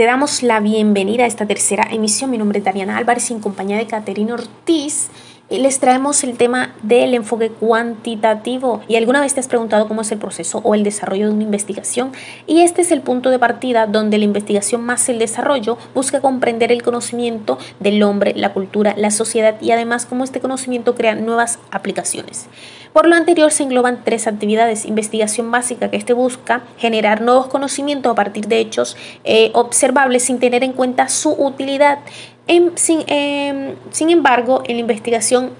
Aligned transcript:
Te 0.00 0.06
damos 0.06 0.42
la 0.42 0.60
bienvenida 0.60 1.24
a 1.24 1.26
esta 1.26 1.44
tercera 1.46 1.86
emisión. 1.90 2.30
Mi 2.30 2.38
nombre 2.38 2.60
es 2.60 2.64
Dariana 2.64 2.96
Álvarez 2.96 3.30
y 3.30 3.34
en 3.34 3.40
compañía 3.40 3.76
de 3.76 3.86
Caterina 3.86 4.32
Ortiz 4.32 5.10
les 5.58 5.80
traemos 5.80 6.22
el 6.22 6.36
tema 6.36 6.74
del 6.82 7.14
enfoque 7.14 7.50
cuantitativo. 7.50 8.82
¿Y 8.86 8.96
alguna 8.96 9.20
vez 9.20 9.34
te 9.34 9.40
has 9.40 9.48
preguntado 9.48 9.88
cómo 9.88 10.02
es 10.02 10.12
el 10.12 10.18
proceso 10.18 10.60
o 10.62 10.74
el 10.74 10.84
desarrollo 10.84 11.26
de 11.26 11.34
una 11.34 11.42
investigación? 11.42 12.12
Y 12.46 12.60
este 12.60 12.82
es 12.82 12.92
el 12.92 13.00
punto 13.00 13.30
de 13.30 13.38
partida 13.38 13.86
donde 13.86 14.18
la 14.18 14.24
investigación 14.24 14.82
más 14.82 15.08
el 15.08 15.18
desarrollo 15.18 15.76
busca 15.94 16.20
comprender 16.20 16.70
el 16.70 16.82
conocimiento 16.82 17.58
del 17.80 18.02
hombre, 18.02 18.32
la 18.36 18.52
cultura, 18.52 18.94
la 18.96 19.10
sociedad 19.10 19.56
y 19.60 19.72
además 19.72 20.06
cómo 20.06 20.22
este 20.24 20.40
conocimiento 20.40 20.94
crea 20.94 21.16
nuevas 21.16 21.58
aplicaciones. 21.70 22.46
Por 22.92 23.06
lo 23.06 23.14
anterior 23.14 23.52
se 23.52 23.62
engloban 23.62 24.02
tres 24.04 24.26
actividades. 24.26 24.84
Investigación 24.84 25.50
básica, 25.50 25.90
que 25.90 25.96
este 25.96 26.12
busca 26.12 26.62
generar 26.76 27.20
nuevos 27.20 27.46
conocimientos 27.46 28.10
a 28.10 28.14
partir 28.16 28.48
de 28.48 28.58
hechos 28.58 28.96
eh, 29.22 29.50
observables 29.54 30.24
sin 30.24 30.40
tener 30.40 30.64
en 30.64 30.72
cuenta 30.72 31.08
su 31.08 31.32
utilidad. 31.32 32.00
Em, 32.46 32.70
sin, 32.76 34.10
embargo, 34.10 34.62
en 34.66 34.76
la 34.76 34.80
investigación 34.80 35.50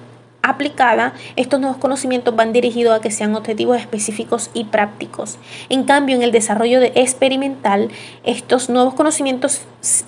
aplicada, 0.43 1.15
estos 1.37 1.61
nuevos 1.61 1.79
conocimientos 1.79 2.35
van 2.35 2.53
dirigidos 2.53 2.99
a 2.99 3.01
que 3.01 3.11
sean 3.11 3.35
objetivos 3.35 3.77
específicos 3.79 4.51
y 4.55 4.65
prácticos. 4.65 5.39
En 5.69 5.85
cambio, 5.85 6.17
en 6.17 6.23
el 6.23 6.33
desarrollo 6.33 6.81
de 6.81 6.93
experimental, 6.95 7.91
estos 8.25 8.71
nuevos 8.71 8.95
conocimientos 8.95 9.63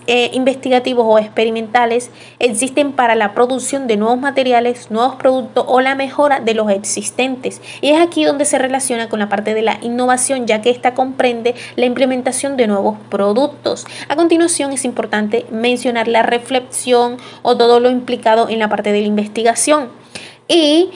eh, 0.07 0.31
investigativos 0.33 1.07
o 1.09 1.19
experimentales 1.19 2.11
existen 2.39 2.93
para 2.93 3.15
la 3.15 3.35
producción 3.35 3.87
de 3.87 3.97
nuevos 3.97 4.19
materiales, 4.19 4.91
nuevos 4.91 5.17
productos 5.17 5.65
o 5.69 5.81
la 5.81 5.95
mejora 5.95 6.41
de 6.41 6.55
los 6.55 6.71
existentes. 6.71 7.61
Y 7.81 7.91
es 7.91 8.01
aquí 8.01 8.25
donde 8.25 8.45
se 8.45 8.59
relaciona 8.59 9.09
con 9.09 9.19
la 9.19 9.29
parte 9.29 9.55
de 9.55 9.63
la 9.63 9.79
innovación, 9.83 10.47
ya 10.47 10.61
que 10.61 10.71
esta 10.71 10.95
comprende 10.95 11.55
la 11.77 11.87
implementación 11.87 12.57
de 12.57 12.67
nuevos 12.67 12.97
productos. 13.09 13.87
A 14.09 14.17
continuación, 14.17 14.73
es 14.73 14.85
importante 14.85 15.47
mencionar 15.51 16.09
la 16.09 16.23
reflexión 16.23 17.17
o 17.43 17.57
todo 17.57 17.81
lo 17.81 17.91
implicado 17.91 18.49
en 18.49 18.59
la 18.59 18.69
parte 18.69 18.93
de 18.93 19.01
la 19.01 19.07
investigación. 19.07 20.02
Y 20.49 20.91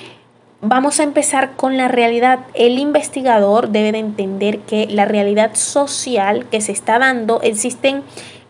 vamos 0.61 1.01
a 1.01 1.03
empezar 1.03 1.53
con 1.57 1.77
la 1.77 1.89
realidad. 1.89 2.41
El 2.55 2.79
investigador 2.79 3.71
debe 3.71 3.93
de 3.93 3.99
entender 3.99 4.61
que 4.61 4.87
la 4.87 5.05
realidad 5.05 5.55
social 5.55 6.47
que 6.47 6.61
se 6.61 6.73
está 6.73 6.99
dando 6.99 7.41
existen 7.43 8.03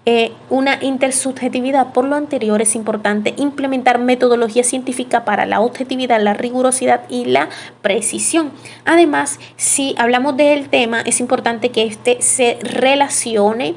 eh, 0.09 0.33
una 0.51 0.79
intersubjetividad. 0.83 1.93
Por 1.93 2.05
lo 2.05 2.15
anterior 2.15 2.63
es 2.63 2.77
importante 2.77 3.35
implementar 3.37 3.99
metodología 3.99 4.63
científica 4.63 5.25
para 5.25 5.47
la 5.47 5.61
objetividad, 5.61 6.21
la 6.21 6.33
rigurosidad 6.33 7.01
y 7.09 7.25
la 7.25 7.49
precisión. 7.83 8.53
Además, 8.85 9.41
si 9.57 9.97
hablamos 9.99 10.37
del 10.37 10.69
tema, 10.69 11.01
es 11.01 11.19
importante 11.19 11.71
que 11.71 11.83
éste 11.83 12.23
se 12.23 12.57
relacione 12.63 13.75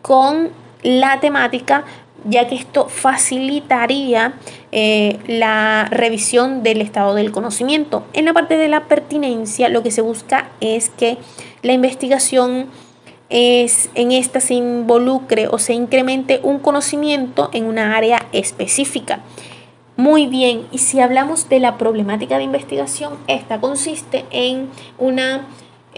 con 0.00 0.48
la 0.82 1.20
temática 1.20 1.84
ya 2.24 2.48
que 2.48 2.54
esto 2.54 2.88
facilitaría 2.88 4.34
eh, 4.72 5.18
la 5.26 5.86
revisión 5.90 6.62
del 6.62 6.80
estado 6.80 7.14
del 7.14 7.32
conocimiento. 7.32 8.04
En 8.12 8.24
la 8.24 8.32
parte 8.32 8.56
de 8.56 8.68
la 8.68 8.84
pertinencia, 8.84 9.68
lo 9.68 9.82
que 9.82 9.90
se 9.90 10.00
busca 10.02 10.50
es 10.60 10.90
que 10.90 11.18
la 11.62 11.72
investigación 11.72 12.66
es, 13.28 13.90
en 13.94 14.12
esta 14.12 14.40
se 14.40 14.54
involucre 14.54 15.48
o 15.48 15.58
se 15.58 15.74
incremente 15.74 16.40
un 16.42 16.58
conocimiento 16.58 17.50
en 17.52 17.64
una 17.64 17.96
área 17.96 18.26
específica. 18.32 19.20
Muy 19.96 20.26
bien, 20.26 20.66
y 20.72 20.78
si 20.78 21.00
hablamos 21.00 21.48
de 21.48 21.58
la 21.58 21.78
problemática 21.78 22.36
de 22.36 22.44
investigación, 22.44 23.14
esta 23.28 23.60
consiste 23.60 24.26
en 24.30 24.68
una 24.98 25.46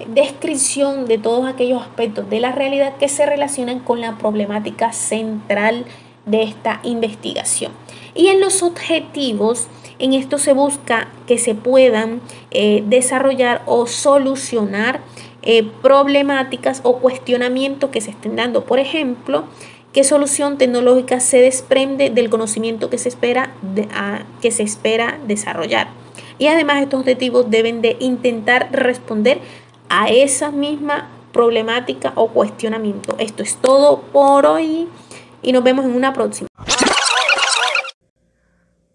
descripción 0.06 1.06
de 1.06 1.18
todos 1.18 1.48
aquellos 1.48 1.82
aspectos 1.82 2.30
de 2.30 2.38
la 2.38 2.52
realidad 2.52 2.96
que 2.96 3.08
se 3.08 3.26
relacionan 3.26 3.80
con 3.80 4.00
la 4.00 4.16
problemática 4.16 4.92
central 4.92 5.84
de 6.28 6.42
esta 6.42 6.80
investigación. 6.82 7.72
Y 8.14 8.28
en 8.28 8.40
los 8.40 8.62
objetivos, 8.62 9.68
en 9.98 10.12
esto 10.12 10.38
se 10.38 10.52
busca 10.52 11.08
que 11.26 11.38
se 11.38 11.54
puedan 11.54 12.20
eh, 12.50 12.82
desarrollar 12.86 13.62
o 13.66 13.86
solucionar 13.86 15.00
eh, 15.42 15.62
problemáticas 15.82 16.80
o 16.82 16.98
cuestionamientos 16.98 17.90
que 17.90 18.00
se 18.00 18.10
estén 18.10 18.36
dando. 18.36 18.64
Por 18.64 18.78
ejemplo, 18.78 19.44
qué 19.92 20.04
solución 20.04 20.58
tecnológica 20.58 21.20
se 21.20 21.38
desprende 21.38 22.10
del 22.10 22.28
conocimiento 22.28 22.90
que 22.90 22.98
se 22.98 23.08
espera, 23.08 23.52
que 24.40 24.50
se 24.50 24.62
espera 24.62 25.18
desarrollar. 25.26 25.88
Y 26.38 26.46
además 26.46 26.82
estos 26.82 27.00
objetivos 27.00 27.50
deben 27.50 27.82
de 27.82 27.96
intentar 28.00 28.68
responder 28.72 29.40
a 29.88 30.08
esa 30.08 30.50
misma 30.50 31.08
problemática 31.32 32.12
o 32.14 32.28
cuestionamiento. 32.28 33.16
Esto 33.18 33.42
es 33.42 33.56
todo 33.56 34.00
por 34.12 34.46
hoy 34.46 34.88
y 35.42 35.52
nos 35.52 35.62
vemos 35.62 35.84
en 35.84 35.94
una 35.94 36.12
próxima. 36.12 36.47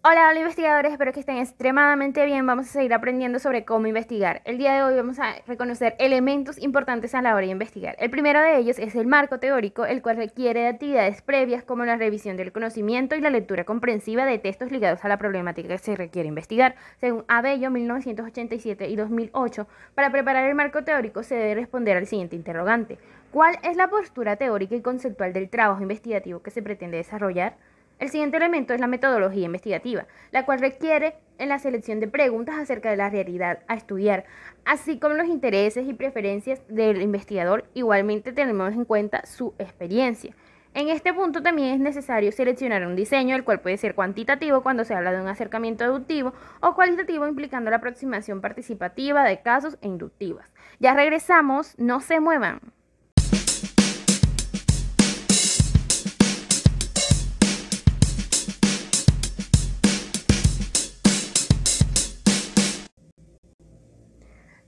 Hola, 0.06 0.28
hola 0.28 0.40
investigadores, 0.40 0.92
espero 0.92 1.14
que 1.14 1.20
estén 1.20 1.38
extremadamente 1.38 2.26
bien. 2.26 2.44
Vamos 2.44 2.66
a 2.66 2.72
seguir 2.72 2.92
aprendiendo 2.92 3.38
sobre 3.38 3.64
cómo 3.64 3.86
investigar. 3.86 4.42
El 4.44 4.58
día 4.58 4.74
de 4.74 4.82
hoy 4.82 4.94
vamos 4.96 5.18
a 5.18 5.36
reconocer 5.46 5.96
elementos 5.98 6.58
importantes 6.58 7.14
a 7.14 7.22
la 7.22 7.34
hora 7.34 7.46
de 7.46 7.52
investigar. 7.52 7.96
El 7.98 8.10
primero 8.10 8.38
de 8.42 8.58
ellos 8.58 8.78
es 8.78 8.94
el 8.96 9.06
marco 9.06 9.38
teórico, 9.38 9.86
el 9.86 10.02
cual 10.02 10.18
requiere 10.18 10.60
de 10.60 10.66
actividades 10.66 11.22
previas 11.22 11.64
como 11.64 11.86
la 11.86 11.96
revisión 11.96 12.36
del 12.36 12.52
conocimiento 12.52 13.16
y 13.16 13.22
la 13.22 13.30
lectura 13.30 13.64
comprensiva 13.64 14.26
de 14.26 14.38
textos 14.38 14.70
ligados 14.70 15.02
a 15.06 15.08
la 15.08 15.16
problemática 15.16 15.68
que 15.68 15.78
se 15.78 15.96
requiere 15.96 16.28
investigar. 16.28 16.74
Según 17.00 17.24
Abello, 17.26 17.70
1987 17.70 18.86
y 18.90 18.96
2008, 18.96 19.66
para 19.94 20.12
preparar 20.12 20.46
el 20.46 20.54
marco 20.54 20.84
teórico 20.84 21.22
se 21.22 21.34
debe 21.34 21.54
responder 21.54 21.96
al 21.96 22.06
siguiente 22.06 22.36
interrogante. 22.36 22.98
¿Cuál 23.30 23.56
es 23.62 23.78
la 23.78 23.88
postura 23.88 24.36
teórica 24.36 24.74
y 24.74 24.82
conceptual 24.82 25.32
del 25.32 25.48
trabajo 25.48 25.80
investigativo 25.80 26.42
que 26.42 26.50
se 26.50 26.62
pretende 26.62 26.98
desarrollar? 26.98 27.56
El 27.98 28.10
siguiente 28.10 28.36
elemento 28.36 28.74
es 28.74 28.80
la 28.80 28.86
metodología 28.88 29.46
investigativa, 29.46 30.06
la 30.32 30.44
cual 30.44 30.58
requiere 30.58 31.14
en 31.38 31.48
la 31.48 31.58
selección 31.58 32.00
de 32.00 32.08
preguntas 32.08 32.56
acerca 32.58 32.90
de 32.90 32.96
la 32.96 33.08
realidad 33.08 33.60
a 33.68 33.74
estudiar, 33.74 34.24
así 34.64 34.98
como 34.98 35.14
los 35.14 35.28
intereses 35.28 35.86
y 35.86 35.94
preferencias 35.94 36.60
del 36.68 37.02
investigador. 37.02 37.66
Igualmente 37.74 38.32
tenemos 38.32 38.72
en 38.72 38.84
cuenta 38.84 39.24
su 39.26 39.54
experiencia. 39.58 40.34
En 40.74 40.88
este 40.88 41.14
punto 41.14 41.40
también 41.40 41.72
es 41.74 41.78
necesario 41.78 42.32
seleccionar 42.32 42.84
un 42.84 42.96
diseño, 42.96 43.36
el 43.36 43.44
cual 43.44 43.60
puede 43.60 43.76
ser 43.76 43.94
cuantitativo 43.94 44.64
cuando 44.64 44.84
se 44.84 44.92
habla 44.92 45.12
de 45.12 45.20
un 45.20 45.28
acercamiento 45.28 45.84
deductivo 45.84 46.32
o 46.60 46.74
cualitativo 46.74 47.28
implicando 47.28 47.70
la 47.70 47.76
aproximación 47.76 48.40
participativa 48.40 49.22
de 49.22 49.40
casos 49.40 49.78
e 49.82 49.86
inductivas. 49.86 50.52
Ya 50.80 50.94
regresamos, 50.94 51.78
no 51.78 52.00
se 52.00 52.18
muevan. 52.18 52.60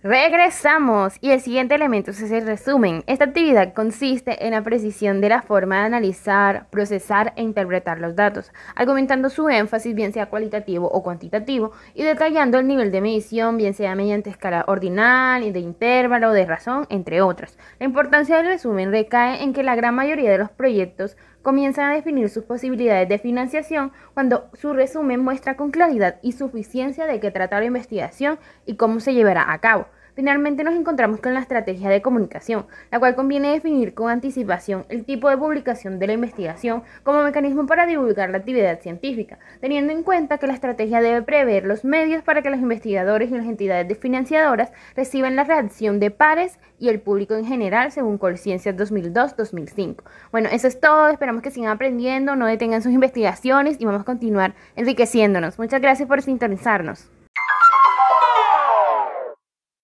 Regresamos 0.09 1.19
y 1.21 1.33
el 1.33 1.41
siguiente 1.41 1.75
elemento 1.75 2.13
es 2.13 2.31
el 2.31 2.47
resumen. 2.47 3.03
Esta 3.09 3.25
actividad 3.25 3.75
consiste 3.75 4.47
en 4.47 4.53
la 4.53 4.63
precisión 4.63 5.21
de 5.21 5.31
la 5.31 5.43
forma 5.43 5.81
de 5.81 5.87
analizar, 5.87 6.69
procesar 6.71 7.33
e 7.35 7.43
interpretar 7.43 7.99
los 7.99 8.15
datos, 8.15 8.53
argumentando 8.77 9.31
su 9.31 9.49
énfasis 9.49 9.97
bien 9.97 10.13
sea 10.13 10.27
cualitativo 10.27 10.87
o 10.87 11.03
cuantitativo 11.03 11.73
y 11.93 12.05
detallando 12.05 12.61
el 12.61 12.69
nivel 12.69 12.93
de 12.93 13.01
medición 13.01 13.57
bien 13.57 13.75
sea 13.75 13.97
mediante 13.97 14.31
escala 14.31 14.65
ordinal, 14.69 15.53
de 15.53 15.59
intervalo, 15.59 16.31
de 16.31 16.47
razón, 16.47 16.87
entre 16.89 17.21
otras. 17.21 17.59
La 17.81 17.87
importancia 17.87 18.37
del 18.37 18.47
resumen 18.47 18.93
recae 18.93 19.43
en 19.43 19.53
que 19.53 19.65
la 19.65 19.75
gran 19.75 19.97
mayoría 19.97 20.31
de 20.31 20.39
los 20.39 20.51
proyectos 20.51 21.17
comienzan 21.43 21.91
a 21.91 21.95
definir 21.95 22.29
sus 22.29 22.45
posibilidades 22.45 23.09
de 23.09 23.19
financiación 23.19 23.91
cuando 24.15 24.51
su 24.53 24.73
resumen 24.73 25.19
muestra 25.19 25.57
con 25.57 25.73
claridad 25.73 26.21
y 26.23 26.31
suficiencia 26.31 27.07
de 27.07 27.19
qué 27.19 27.33
trata 27.33 27.59
la 27.59 27.67
investigación 27.67 28.39
y 28.67 28.77
cómo 28.77 29.01
se 29.01 29.13
llevará 29.13 29.53
a 29.53 29.59
cabo. 29.59 29.87
Finalmente 30.17 30.65
nos 30.65 30.75
encontramos 30.75 31.21
con 31.21 31.35
la 31.35 31.41
estrategia 31.41 31.91
de 31.91 32.01
comunicación, 32.01 32.65
la 32.91 32.99
cual 32.99 33.15
conviene 33.15 33.53
definir 33.53 33.93
con 33.93 34.09
anticipación 34.09 34.87
el 34.89 35.05
tipo 35.05 35.29
de 35.29 35.37
publicación 35.37 35.99
de 35.99 36.07
la 36.07 36.15
investigación 36.15 36.85
como 37.03 37.23
mecanismo 37.23 37.67
para 37.67 37.85
divulgar 37.85 38.31
la 38.31 38.39
actividad 38.39 38.81
científica, 38.81 39.39
teniendo 39.61 39.93
en 39.93 40.03
cuenta 40.03 40.39
que 40.39 40.47
la 40.47 40.55
estrategia 40.55 41.03
debe 41.03 41.21
prever 41.21 41.67
los 41.67 41.85
medios 41.85 42.23
para 42.23 42.41
que 42.41 42.49
los 42.49 42.61
investigadores 42.61 43.31
y 43.31 43.35
las 43.35 43.45
entidades 43.45 43.99
financiadoras 43.99 44.73
reciban 44.95 45.37
la 45.37 45.45
reacción 45.45 46.01
de 46.01 46.11
pares 46.11 46.59
y 46.79 46.89
el 46.89 46.99
público 46.99 47.35
en 47.35 47.45
general 47.45 47.93
según 47.93 48.17
Colciencias 48.17 48.75
2002-2005. 48.75 49.97
Bueno, 50.33 50.49
eso 50.51 50.67
es 50.67 50.81
todo, 50.81 51.09
esperamos 51.09 51.43
que 51.43 51.51
sigan 51.51 51.73
aprendiendo, 51.73 52.37
no 52.37 52.47
detengan 52.47 52.81
sus 52.81 52.93
investigaciones 52.93 53.77
y 53.79 53.85
vamos 53.85 54.01
a 54.01 54.05
continuar 54.05 54.55
enriqueciéndonos. 54.77 55.59
Muchas 55.59 55.83
gracias 55.83 56.09
por 56.09 56.23
sintonizarnos. 56.23 57.11